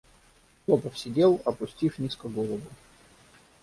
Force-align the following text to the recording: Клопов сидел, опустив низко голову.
Клопов 0.65 0.97
сидел, 0.97 1.39
опустив 1.45 1.99
низко 1.99 2.27
голову. 2.27 2.61